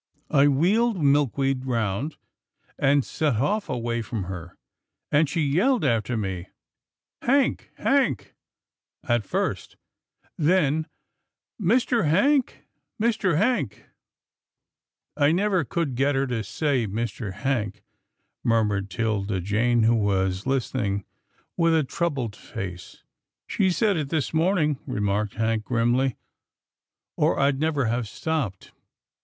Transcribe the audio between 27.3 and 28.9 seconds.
I'd never have stopped.